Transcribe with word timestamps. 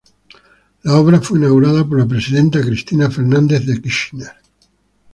La 0.81 0.95
obra 0.97 1.21
fue 1.21 1.37
inaugurada 1.37 1.85
por 1.85 1.99
la 1.99 2.07
presidenta 2.07 2.59
Cristina 2.59 3.11
Fernández 3.11 3.67
de 3.67 3.79
Kirchner. 3.79 4.31